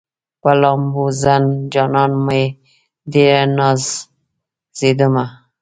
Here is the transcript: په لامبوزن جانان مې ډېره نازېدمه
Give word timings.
په 0.41 0.51
لامبوزن 0.61 1.43
جانان 1.73 2.11
مې 2.25 2.43
ډېره 3.13 3.43
نازېدمه 3.57 5.25